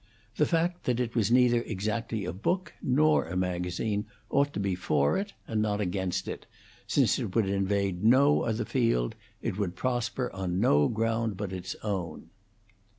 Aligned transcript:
The 0.37 0.47
fact 0.47 0.85
that 0.85 0.99
it 0.99 1.13
was 1.13 1.29
neither 1.29 1.61
exactly 1.61 2.25
a 2.25 2.33
book 2.33 2.73
nor 2.81 3.27
a 3.27 3.37
magazine 3.37 4.07
ought 4.31 4.51
to 4.53 4.59
be 4.59 4.73
for 4.73 5.15
it 5.15 5.33
and 5.47 5.61
not 5.61 5.79
against 5.79 6.27
it, 6.27 6.47
since 6.87 7.19
it 7.19 7.35
would 7.35 7.47
invade 7.47 8.03
no 8.03 8.41
other 8.41 8.65
field; 8.65 9.13
it 9.43 9.59
would 9.59 9.75
prosper 9.75 10.31
on 10.31 10.59
no 10.59 10.87
ground 10.87 11.37
but 11.37 11.53
its 11.53 11.75
own. 11.83 12.31